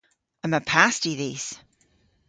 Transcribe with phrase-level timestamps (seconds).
[0.45, 1.45] Yma pasti dhis.